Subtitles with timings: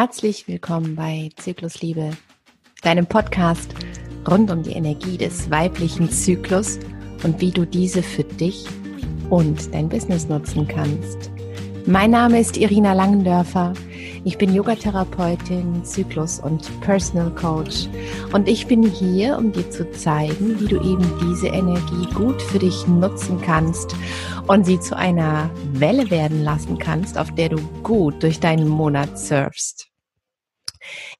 [0.00, 2.12] Herzlich willkommen bei Zyklusliebe,
[2.82, 3.74] deinem Podcast
[4.30, 6.78] rund um die Energie des weiblichen Zyklus
[7.24, 8.64] und wie du diese für dich
[9.28, 11.32] und dein Business nutzen kannst.
[11.90, 13.72] Mein Name ist Irina Langendörfer.
[14.22, 17.88] Ich bin Yogatherapeutin, Zyklus- und Personal Coach
[18.34, 22.58] und ich bin hier, um dir zu zeigen, wie du eben diese Energie gut für
[22.58, 23.96] dich nutzen kannst
[24.48, 29.18] und sie zu einer Welle werden lassen kannst, auf der du gut durch deinen Monat
[29.18, 29.88] surfst.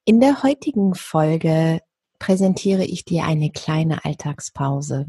[0.05, 1.81] In der heutigen Folge
[2.19, 5.07] präsentiere ich dir eine kleine Alltagspause.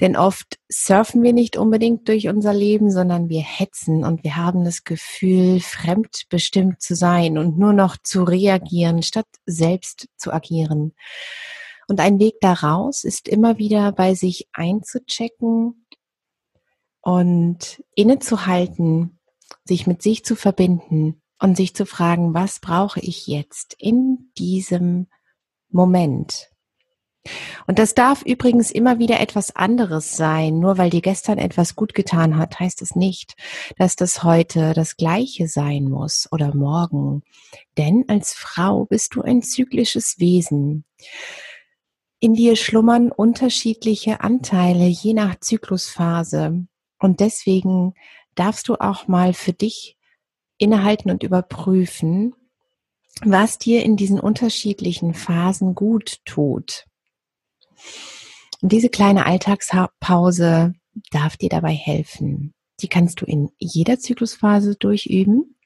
[0.00, 4.64] Denn oft surfen wir nicht unbedingt durch unser Leben, sondern wir hetzen und wir haben
[4.64, 10.94] das Gefühl, fremdbestimmt zu sein und nur noch zu reagieren, statt selbst zu agieren.
[11.86, 15.86] Und ein Weg daraus ist immer wieder bei sich einzuchecken
[17.02, 19.18] und innezuhalten,
[19.64, 25.08] sich mit sich zu verbinden und sich zu fragen, was brauche ich jetzt in diesem
[25.68, 26.51] Moment?
[27.66, 30.58] Und das darf übrigens immer wieder etwas anderes sein.
[30.58, 33.34] Nur weil dir gestern etwas gut getan hat, heißt es nicht,
[33.78, 37.22] dass das heute das gleiche sein muss oder morgen.
[37.78, 40.84] Denn als Frau bist du ein zyklisches Wesen.
[42.18, 46.66] In dir schlummern unterschiedliche Anteile je nach Zyklusphase.
[46.98, 47.94] Und deswegen
[48.34, 49.96] darfst du auch mal für dich
[50.58, 52.34] innehalten und überprüfen,
[53.24, 56.86] was dir in diesen unterschiedlichen Phasen gut tut.
[58.60, 60.74] Und diese kleine Alltagspause
[61.10, 62.54] darf dir dabei helfen.
[62.80, 65.56] Die kannst du in jeder Zyklusphase durchüben,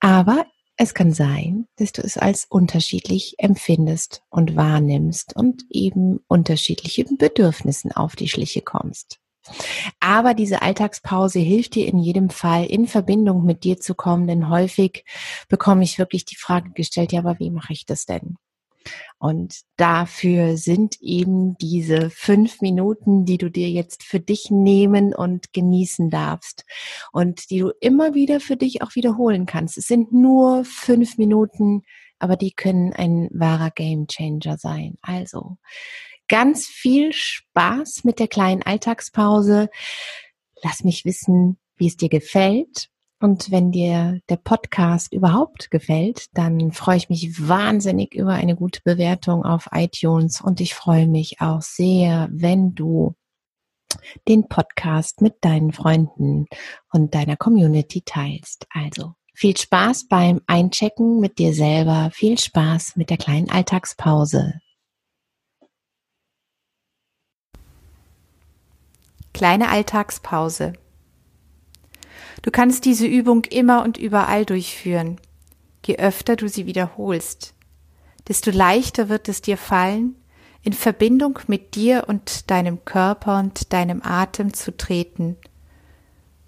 [0.00, 7.04] aber es kann sein, dass du es als unterschiedlich empfindest und wahrnimmst und eben unterschiedliche
[7.04, 9.18] Bedürfnissen auf die Schliche kommst.
[10.00, 14.48] Aber diese Alltagspause hilft dir in jedem Fall, in Verbindung mit dir zu kommen, denn
[14.48, 15.04] häufig
[15.48, 18.36] bekomme ich wirklich die Frage gestellt, ja, aber wie mache ich das denn?
[19.18, 25.52] Und dafür sind eben diese fünf Minuten, die du dir jetzt für dich nehmen und
[25.52, 26.64] genießen darfst
[27.12, 29.78] und die du immer wieder für dich auch wiederholen kannst.
[29.78, 31.82] Es sind nur fünf Minuten,
[32.18, 34.96] aber die können ein wahrer Gamechanger sein.
[35.02, 35.56] Also
[36.28, 39.68] ganz viel Spaß mit der kleinen Alltagspause.
[40.62, 42.91] Lass mich wissen, wie es dir gefällt.
[43.22, 48.80] Und wenn dir der Podcast überhaupt gefällt, dann freue ich mich wahnsinnig über eine gute
[48.82, 53.14] Bewertung auf iTunes und ich freue mich auch sehr, wenn du
[54.26, 56.46] den Podcast mit deinen Freunden
[56.92, 58.66] und deiner Community teilst.
[58.70, 64.54] Also viel Spaß beim Einchecken mit dir selber, viel Spaß mit der kleinen Alltagspause.
[69.32, 70.72] Kleine Alltagspause.
[72.42, 75.20] Du kannst diese Übung immer und überall durchführen.
[75.86, 77.54] Je öfter du sie wiederholst,
[78.28, 80.16] desto leichter wird es dir fallen,
[80.62, 85.36] in Verbindung mit dir und deinem Körper und deinem Atem zu treten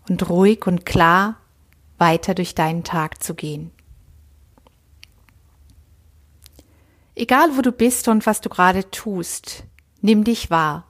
[0.09, 1.37] und ruhig und klar
[1.99, 3.71] weiter durch deinen Tag zu gehen.
[7.17, 9.65] Egal wo du bist und was du gerade tust,
[10.01, 10.89] nimm dich wahr.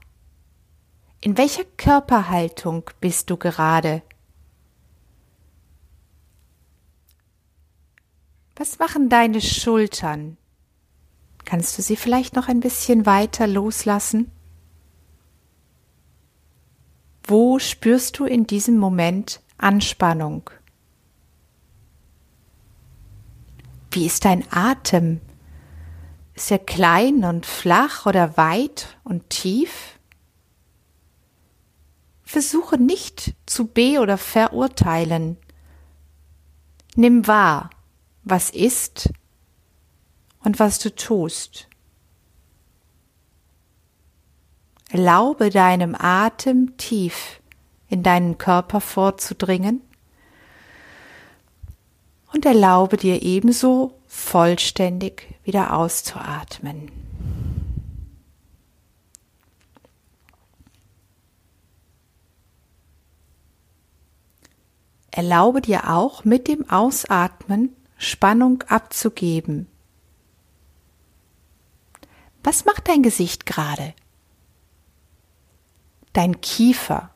[1.20, 4.02] In welcher Körperhaltung bist du gerade?
[8.56, 10.36] Was machen deine Schultern?
[11.44, 14.30] Kannst du sie vielleicht noch ein bisschen weiter loslassen?
[17.24, 20.50] Wo spürst du in diesem Moment Anspannung?
[23.90, 25.20] Wie ist dein Atem?
[26.34, 29.98] Ist er klein und flach oder weit und tief?
[32.22, 35.38] Versuche nicht zu be- oder verurteilen.
[36.96, 37.70] Nimm wahr,
[38.24, 39.12] was ist
[40.42, 41.68] und was du tust.
[44.90, 47.40] Erlaube deinem Atem tief
[47.88, 49.80] in deinen Körper vorzudringen
[52.32, 56.90] und erlaube dir ebenso vollständig wieder auszuatmen.
[65.10, 69.66] Erlaube dir auch mit dem Ausatmen Spannung abzugeben.
[72.42, 73.94] Was macht dein Gesicht gerade?
[76.12, 77.10] Dein Kiefer.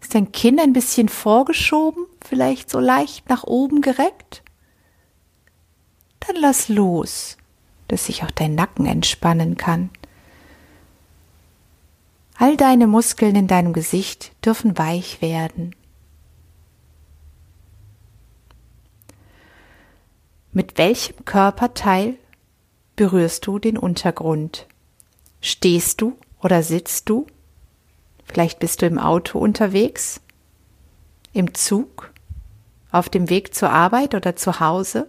[0.00, 4.42] Ist dein Kinn ein bisschen vorgeschoben, vielleicht so leicht nach oben gereckt?
[6.20, 7.36] Dann lass los,
[7.88, 9.90] dass sich auch dein Nacken entspannen kann.
[12.36, 15.74] All deine Muskeln in deinem Gesicht dürfen weich werden.
[20.54, 22.18] Mit welchem Körperteil
[22.94, 24.66] berührst du den Untergrund?
[25.40, 27.26] Stehst du oder sitzt du?
[28.26, 30.20] Vielleicht bist du im Auto unterwegs,
[31.32, 32.12] im Zug,
[32.90, 35.08] auf dem Weg zur Arbeit oder zu Hause.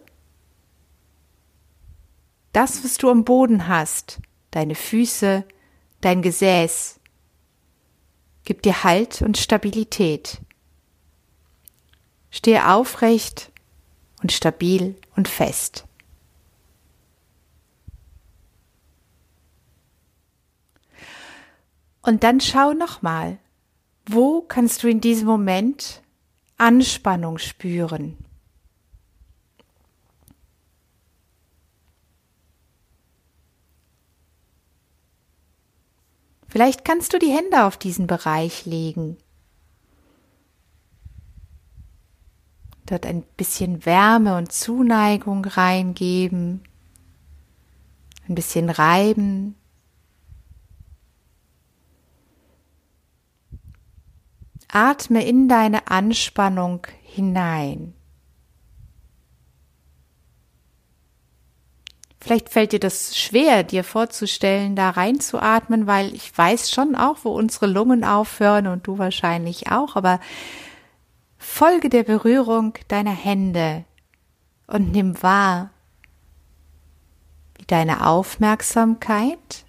[2.53, 4.19] Das, was du am Boden hast,
[4.51, 5.43] deine Füße,
[5.99, 7.01] dein Gesäß,
[8.45, 10.39] gibt dir Halt und Stabilität.
[12.31, 13.51] Stehe aufrecht
[14.23, 15.85] und stabil und fest.
[22.01, 23.37] Und dann schau nochmal,
[24.05, 26.01] wo kannst du in diesem Moment
[26.57, 28.17] Anspannung spüren?
[36.47, 39.17] Vielleicht kannst du die Hände auf diesen Bereich legen.
[42.93, 46.61] Dort ein bisschen Wärme und Zuneigung reingeben.
[48.29, 49.55] Ein bisschen reiben.
[54.67, 57.95] Atme in deine Anspannung hinein.
[62.19, 67.31] Vielleicht fällt dir das schwer, dir vorzustellen, da reinzuatmen, weil ich weiß schon auch, wo
[67.31, 70.19] unsere Lungen aufhören und du wahrscheinlich auch, aber
[71.43, 73.85] folge der Berührung deiner Hände
[74.67, 75.71] und nimm wahr,
[77.57, 79.65] wie deine Aufmerksamkeit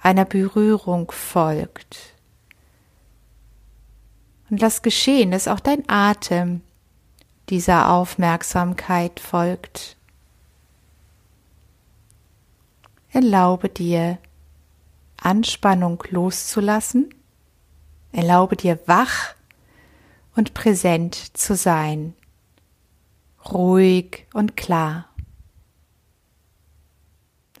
[0.00, 2.14] einer Berührung folgt.
[4.48, 6.62] Und lass geschehen, dass auch dein Atem
[7.50, 9.96] dieser Aufmerksamkeit folgt.
[13.12, 14.18] Erlaube dir,
[15.20, 17.14] Anspannung loszulassen.
[18.12, 19.34] Erlaube dir, wach
[20.40, 22.14] und präsent zu sein.
[23.52, 25.10] Ruhig und klar.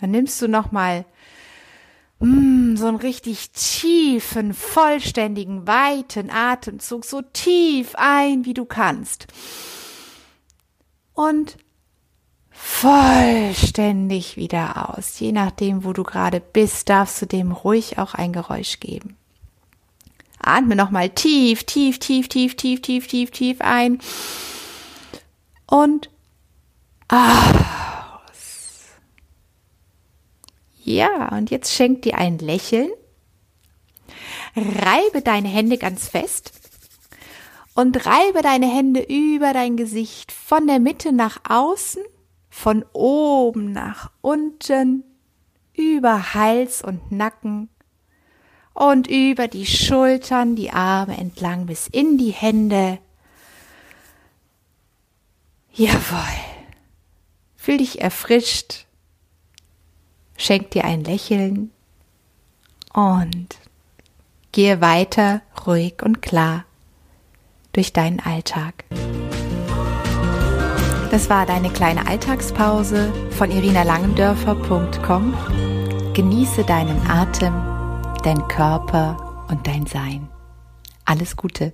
[0.00, 1.04] Dann nimmst du nochmal
[2.20, 9.26] mm, so einen richtig tiefen, vollständigen, weiten Atemzug, so tief ein, wie du kannst.
[11.12, 11.58] Und
[12.50, 15.20] vollständig wieder aus.
[15.20, 19.18] Je nachdem, wo du gerade bist, darfst du dem ruhig auch ein Geräusch geben.
[20.40, 24.00] Atme nochmal tief, tief, tief, tief, tief, tief, tief, tief ein
[25.66, 26.10] und
[27.08, 27.20] aus.
[30.82, 32.90] Ja, und jetzt schenk dir ein Lächeln.
[34.56, 36.52] Reibe deine Hände ganz fest
[37.74, 42.02] und reibe deine Hände über dein Gesicht von der Mitte nach außen
[42.50, 45.04] von oben nach unten,
[45.72, 47.70] über Hals und Nacken
[48.80, 52.98] und über die Schultern, die Arme entlang bis in die Hände.
[55.74, 56.40] Jawohl.
[57.56, 58.86] Fühl dich erfrischt.
[60.38, 61.70] Schenk dir ein Lächeln
[62.94, 63.48] und
[64.52, 66.64] gehe weiter ruhig und klar
[67.74, 68.84] durch deinen Alltag.
[71.10, 75.34] Das war deine kleine Alltagspause von irinalangendörfer.com.
[76.14, 77.69] Genieße deinen Atem,
[78.22, 80.28] dein Körper und dein Sein.
[81.04, 81.72] Alles Gute.